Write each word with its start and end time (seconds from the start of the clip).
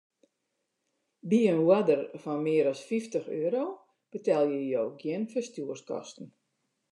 By 1.29 1.39
in 1.51 1.59
oarder 1.71 2.01
fan 2.23 2.41
mear 2.45 2.65
as 2.71 2.81
fyftich 2.89 3.27
euro 3.41 3.63
betelje 4.11 4.59
jo 4.73 4.83
gjin 5.01 5.29
ferstjoerskosten. 5.33 6.33